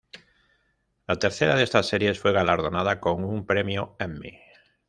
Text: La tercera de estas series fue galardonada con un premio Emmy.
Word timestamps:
La 1.11 1.15
tercera 1.19 1.53
de 1.55 1.61
estas 1.61 1.85
series 1.87 2.19
fue 2.19 2.31
galardonada 2.31 2.99
con 2.99 3.23
un 3.23 3.45
premio 3.45 3.95
Emmy. 3.99 4.35